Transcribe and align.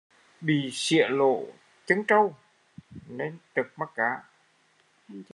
Bị 0.41 0.69
sỉa 0.71 1.07
lộ 1.09 1.43
chưn 1.85 2.03
trâu 2.07 2.35
nên 3.07 3.37
trật 3.55 3.65
mắt 3.77 3.89
cá 3.95 4.23